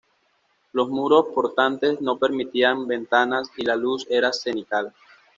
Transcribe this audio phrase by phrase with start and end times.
[0.73, 4.95] Los muros portantes no permitían ventanas, y la luz era cenital.